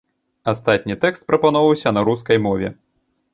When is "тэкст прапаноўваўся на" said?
1.03-2.05